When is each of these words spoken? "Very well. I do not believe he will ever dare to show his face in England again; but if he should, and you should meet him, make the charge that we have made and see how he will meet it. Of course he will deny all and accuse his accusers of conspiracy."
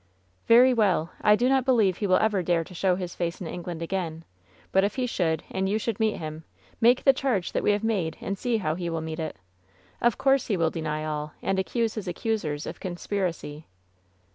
"Very 0.47 0.73
well. 0.73 1.11
I 1.21 1.35
do 1.35 1.47
not 1.47 1.63
believe 1.63 1.97
he 1.99 2.07
will 2.07 2.17
ever 2.17 2.41
dare 2.41 2.63
to 2.63 2.73
show 2.73 2.95
his 2.95 3.13
face 3.13 3.39
in 3.39 3.45
England 3.45 3.83
again; 3.83 4.25
but 4.71 4.83
if 4.83 4.95
he 4.95 5.05
should, 5.05 5.43
and 5.51 5.69
you 5.69 5.77
should 5.77 5.99
meet 5.99 6.17
him, 6.17 6.43
make 6.79 7.03
the 7.03 7.13
charge 7.13 7.51
that 7.51 7.61
we 7.61 7.69
have 7.69 7.83
made 7.83 8.17
and 8.19 8.35
see 8.35 8.57
how 8.57 8.73
he 8.73 8.89
will 8.89 9.01
meet 9.01 9.19
it. 9.19 9.35
Of 10.01 10.17
course 10.17 10.47
he 10.47 10.57
will 10.57 10.71
deny 10.71 11.05
all 11.05 11.33
and 11.43 11.59
accuse 11.59 11.93
his 11.93 12.07
accusers 12.07 12.65
of 12.65 12.79
conspiracy." 12.79 13.67